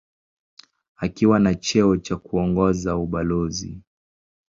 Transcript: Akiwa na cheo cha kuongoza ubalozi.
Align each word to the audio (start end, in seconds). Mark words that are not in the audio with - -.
Akiwa 0.97 1.39
na 1.39 1.55
cheo 1.55 1.97
cha 1.97 2.15
kuongoza 2.17 2.95
ubalozi. 2.97 3.81